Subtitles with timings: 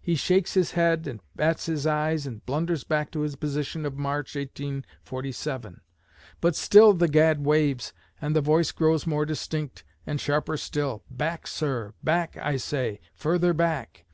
[0.00, 3.98] He shakes his head and bats his eyes and blunders back to his position of
[3.98, 5.82] March, 1847.
[6.40, 11.46] But still the gad waves, and the voice grows more distinct and sharper still, 'Back,
[11.46, 11.92] sir!
[12.02, 13.00] Back, I say!
[13.12, 14.06] Further back!'